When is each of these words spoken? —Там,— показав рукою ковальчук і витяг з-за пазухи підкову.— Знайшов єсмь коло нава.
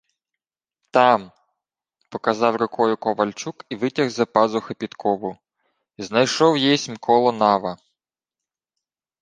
—Там,— 0.91 1.31
показав 2.09 2.55
рукою 2.55 2.97
ковальчук 2.97 3.65
і 3.69 3.75
витяг 3.75 4.09
з-за 4.09 4.25
пазухи 4.25 4.73
підкову.— 4.73 5.37
Знайшов 5.97 6.57
єсмь 6.57 6.95
коло 6.95 7.31
нава. 7.31 7.77